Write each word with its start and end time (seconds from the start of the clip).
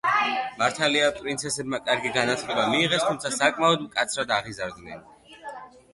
მართალია 0.61 1.09
პრინცესებმა 1.17 1.81
კარგი 1.89 2.13
განათლება 2.17 2.65
მიიღეს, 2.71 3.05
თუმცა 3.11 3.33
საკმაოდ 3.37 3.85
მკაცრად 3.87 4.35
აღიზარდნენ. 4.39 5.09